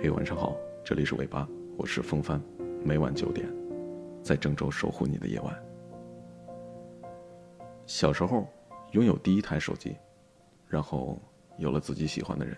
[0.00, 2.40] 嘿，晚上好，这里是尾巴，我是风帆，
[2.84, 3.52] 每晚九点，
[4.22, 5.60] 在郑州守护你的夜晚。
[7.84, 8.48] 小时候
[8.92, 9.96] 拥有第一台手机，
[10.68, 11.20] 然后
[11.56, 12.56] 有了自己喜欢的人。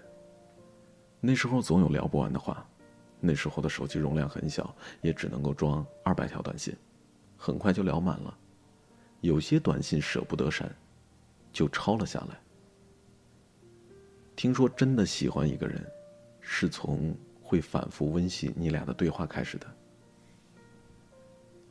[1.18, 2.68] 那时候总有聊不完的话，
[3.20, 6.76] 那时候的手机容量很小，也只能够装二百条短信，
[7.38, 8.36] 很快就聊满了。
[9.22, 10.70] 有些短信舍不得删，
[11.54, 12.38] 就抄了下来。
[14.36, 15.82] 听说真的喜欢一个人，
[16.38, 17.14] 是从
[17.50, 19.66] 会反复温习你俩的对话开始的。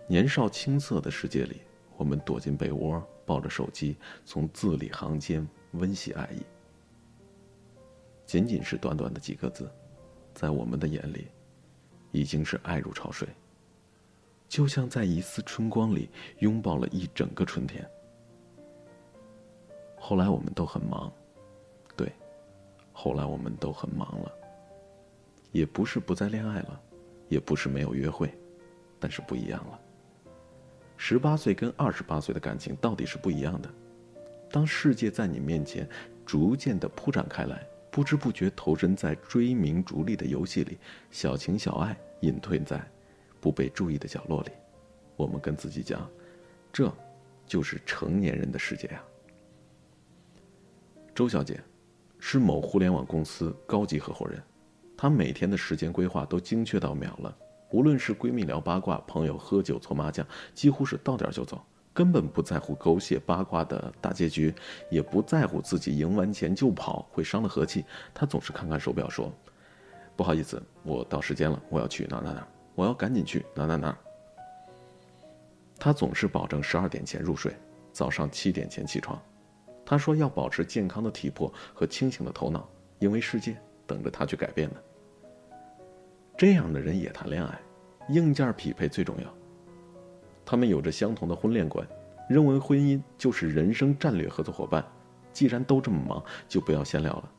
[0.09, 1.61] 年少青涩的世界里，
[1.95, 6.43] 我们躲进被窝，抱着手机，从字里行间温习爱意。
[8.25, 9.71] 仅仅是短短的几个字，
[10.33, 11.29] 在我们的眼里，
[12.11, 13.25] 已经是爱如潮水。
[14.49, 16.09] 就像在一丝春光里
[16.39, 17.89] 拥抱了一整个春天。
[19.97, 21.09] 后来我们都很忙，
[21.95, 22.11] 对，
[22.91, 24.29] 后来我们都很忙了。
[25.51, 26.81] 也不是不再恋爱了，
[27.27, 28.33] 也不是没有约会，
[28.99, 29.79] 但是不一样了。
[30.97, 33.69] 十八岁跟二十八岁的感情到底是不一样的。
[34.51, 35.87] 当世界在你面前
[36.25, 37.65] 逐渐的铺展开来。
[37.91, 40.77] 不知不觉投身在追名逐利的游戏里，
[41.09, 42.79] 小情小爱隐退在
[43.41, 44.51] 不被注意的角落里。
[45.15, 46.07] 我们跟自己讲，
[46.71, 46.93] 这
[47.47, 49.03] 就是成年人的世界呀。
[51.15, 51.59] 周小姐
[52.19, 54.39] 是某互联网公司高级合伙人，
[55.01, 57.33] 她每天的时间规划都精确到秒了。
[57.71, 61.63] 无论是闺蜜聊八卦，朋友喝酒搓麻将，几乎是到点就走。
[61.93, 64.53] 根本不在乎狗血八卦的大结局，
[64.91, 67.85] 也不在乎自己赢完钱就跑会伤了和气。
[68.13, 69.31] 他总是看看手表说
[70.17, 73.97] ：“不好意思，我到时间了，我要去哪哪哪，我要赶紧去哪哪哪。”
[75.79, 77.55] 他总是保证十二点前入睡，
[77.93, 79.17] 早上七点前起床。
[79.85, 82.67] 他说要保持健康的体魄和清醒的头脑，
[82.99, 83.55] 因为世界
[83.87, 84.75] 等着他去改变呢。
[86.39, 87.59] 这样的人也谈恋爱，
[88.07, 89.35] 硬件匹配最重要。
[90.45, 91.85] 他们有着相同的婚恋观，
[92.29, 94.81] 认为婚姻就是人生战略合作伙伴。
[95.33, 97.29] 既然都这么忙，就不要闲聊了，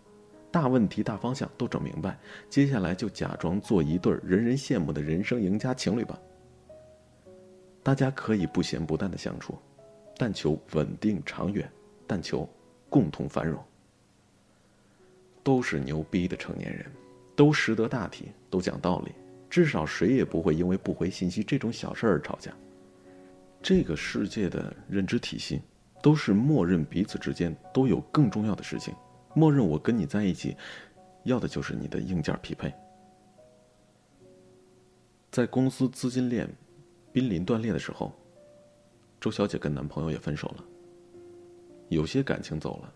[0.50, 2.18] 大问题、大方向都整明白，
[2.50, 6.20] 接下来就假装做一对人人羡慕的人生赢家情侣吧。
[7.82, 9.56] 大家可以不咸不淡的相处，
[10.18, 11.66] 但求稳定长远，
[12.06, 12.46] 但求
[12.90, 13.58] 共同繁荣。
[15.42, 16.84] 都是牛逼的成年人，
[17.40, 19.12] 都识得大体，都讲道理，
[19.48, 22.54] 至少谁也不会因为不回信息这种小事而吵架。
[23.62, 25.62] 这个世界的认知体系，
[26.02, 28.94] 都是默认彼此之间都有更重要的事情，
[29.32, 30.54] 默认我跟你在一起，
[31.24, 32.70] 要的就是你的硬件匹配。
[35.30, 36.46] 在公司资金链
[37.10, 38.12] 濒临断裂的时候，
[39.18, 40.64] 周小姐跟男朋友也分手了。
[41.88, 42.92] 有些感情走了，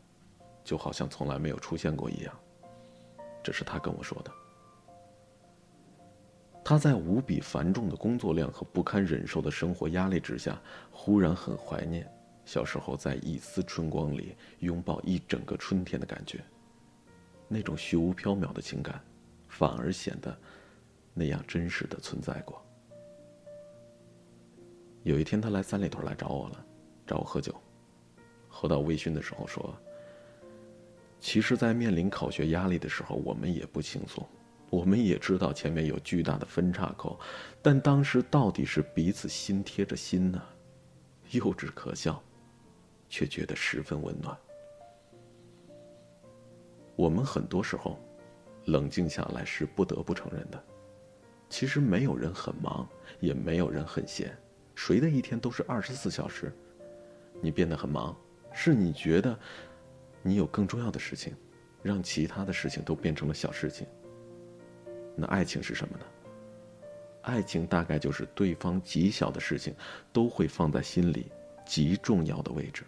[0.62, 2.38] 就好像从来没有出现过一样，
[3.44, 4.32] 这是他跟我说的。
[6.64, 10.58] 他在无比繁重的工作量和不堪忍受的生活压力之下，
[10.90, 12.10] 忽然很怀念
[12.46, 16.42] 小时候在一丝春光里拥抱一整个春天的感觉。
[17.48, 18.98] 那种虚无缥缈的情感，
[19.46, 20.34] 反而显得
[21.12, 22.64] 那样真实的存在过。
[25.02, 26.66] 有一天，他来三里屯来找我了，
[27.06, 27.54] 找我喝酒，
[28.48, 29.76] 喝到微醺的时候说
[31.24, 34.22] ：“其实，在面临考学压力的时候，我们也不轻松。”
[34.68, 37.18] 我们也知道前面有巨大的分岔口，
[37.62, 40.42] 但当时到底是彼此心贴着心呢，
[41.30, 42.22] 幼稚可笑，
[43.08, 44.36] 却觉得十分温暖。
[46.94, 47.98] 我们很多时候，
[48.66, 50.62] 冷静下来是不得不承认的，
[51.48, 52.86] 其实没有人很忙，
[53.20, 54.36] 也没有人很闲，
[54.74, 56.52] 谁的一天都是二十四小时。
[57.40, 58.14] 你变得很忙，
[58.52, 59.38] 是你觉得
[60.24, 61.32] 你有更重要的事情，
[61.82, 63.86] 让其他的事情都变成了小事情。
[65.14, 66.04] 那爱情是什么呢？
[67.20, 69.74] 爱情大概就是对方极小的事情，
[70.12, 71.30] 都会放在心里
[71.64, 72.82] 极重要的位置。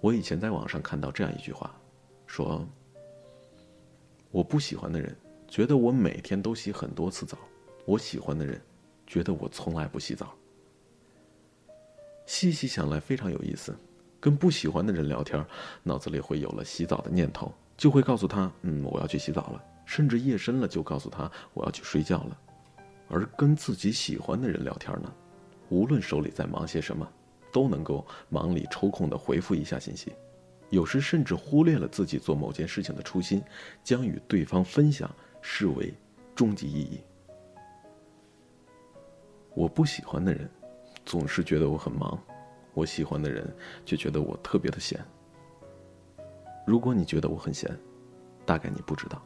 [0.00, 1.78] 我以前在网上看到这样一句话，
[2.26, 2.66] 说
[4.32, 5.14] ：“我不喜欢的人
[5.48, 7.36] 觉得我每天都洗很多次澡，
[7.84, 8.60] 我喜欢的人
[9.06, 10.34] 觉得我从来不洗澡。”
[12.26, 13.76] 细细想来非常有意思，
[14.20, 15.44] 跟不喜欢的人聊天，
[15.82, 22.38] 脑子里会有了洗澡的念头，就会告诉他：“嗯，我要去洗澡了。”甚至夜深了就告诉他我要去睡觉了，
[23.08, 25.12] 而跟自己喜欢的人聊天呢，
[25.68, 27.10] 无论手里在忙些什么，
[27.50, 30.12] 都能够忙里抽空的回复一下信息，
[30.68, 33.42] 有时甚至忽略了自己做某件事情的初心，
[33.82, 35.92] 将与对方分享视为
[36.36, 37.00] 终极意义。
[39.54, 40.48] 我不喜欢的人，
[41.04, 42.16] 总是觉得我很忙，
[42.74, 43.48] 我喜欢的人
[43.84, 44.98] 却觉得我特别的闲。
[46.66, 47.70] 如果你觉得我很闲，
[48.46, 49.20] 大概你不知道。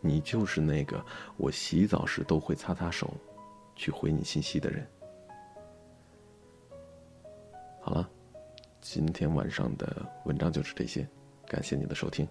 [0.00, 1.04] 你就是那个
[1.36, 3.12] 我洗澡时都会擦擦手，
[3.74, 4.86] 去回你信息的人。
[7.80, 8.08] 好了，
[8.80, 11.08] 今天晚上的文章就是这些，
[11.46, 12.28] 感谢你的收听，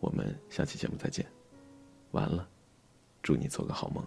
[0.00, 1.24] 我们下期节目再见，
[2.12, 2.48] 晚安了，
[3.22, 4.04] 祝你做个好梦。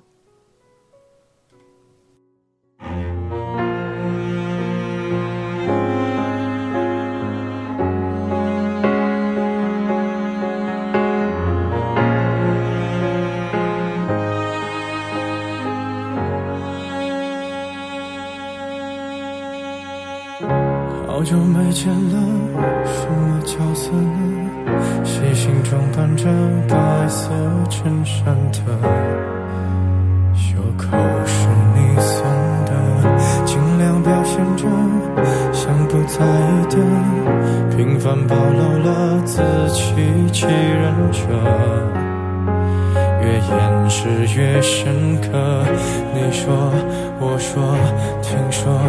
[25.42, 26.26] 心装扮着
[26.70, 27.32] 白色
[27.68, 28.60] 衬衫的，
[30.36, 30.96] 袖口
[31.26, 32.24] 是你送
[32.64, 32.72] 的，
[33.44, 34.68] 尽量表现着
[35.52, 36.78] 像不在意的，
[37.76, 39.96] 平凡暴露了自欺
[40.32, 41.24] 欺人者。
[43.24, 44.10] 越掩饰
[44.40, 45.66] 越深刻。
[46.14, 46.72] 你说，
[47.20, 47.76] 我说，
[48.22, 48.80] 听说，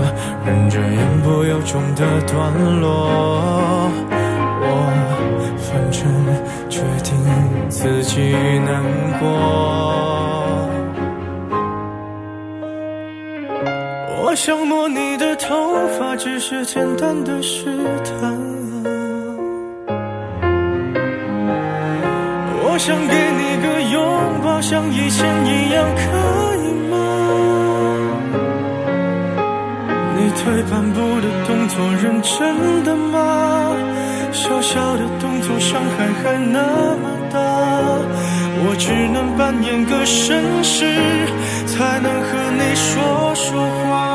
[0.44, 3.90] 忍着言不由衷的段落。
[5.72, 6.02] 反正
[6.68, 7.16] 决定
[7.70, 8.20] 自己
[8.58, 8.82] 难
[9.18, 9.26] 过。
[14.22, 17.64] 我想摸你的头发，只是简单的试
[18.04, 18.38] 探。
[22.64, 24.02] 我想给你个拥
[24.42, 26.02] 抱，像以前一样，可
[26.56, 26.94] 以吗？
[30.16, 33.41] 你退半步的动作，认真的吗？
[34.52, 36.60] 小小的动作，伤害还那
[36.96, 37.38] 么大，
[38.64, 40.84] 我只能扮演个绅士，
[41.66, 42.28] 才能和
[42.58, 43.58] 你说说
[43.88, 44.11] 话。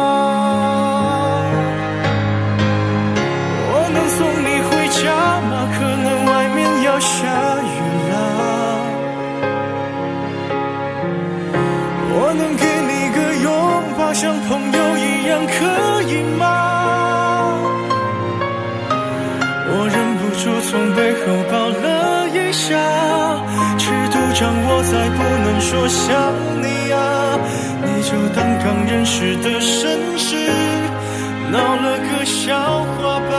[24.89, 27.37] 再不能说想你啊，
[27.83, 30.35] 你就当刚认识的绅士，
[31.51, 33.33] 闹了个笑话吧。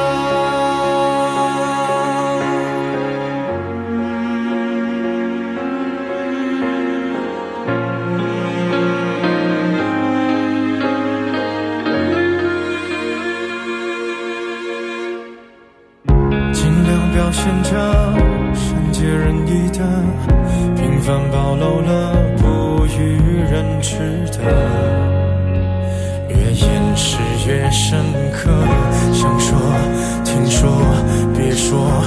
[16.52, 17.70] 尽量表现着
[18.54, 19.78] 善解人意的，
[21.08, 23.16] 平凡暴露了不与
[23.50, 23.96] 人知
[24.36, 24.44] 的，
[26.28, 27.16] 越掩饰
[27.46, 27.98] 越深
[28.30, 28.50] 刻。
[29.14, 29.58] 想说，
[30.22, 30.68] 听说，
[31.34, 32.04] 别说，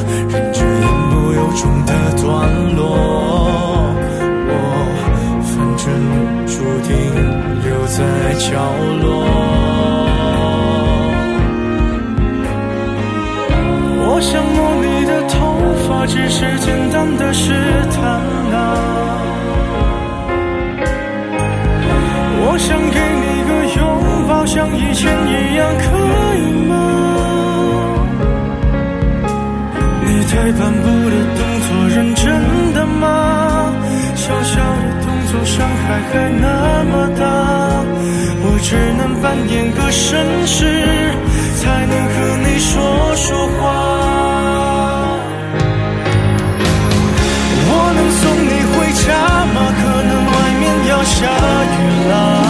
[35.62, 37.24] 伤害还那么大，
[38.44, 40.02] 我只能扮演个绅
[40.44, 40.58] 士，
[41.62, 42.74] 才能和你说
[43.16, 43.60] 说话。
[47.70, 48.74] 我能送你回
[49.06, 49.06] 家
[49.54, 49.58] 吗？
[49.78, 51.14] 可能外面要下
[51.78, 52.41] 雨了。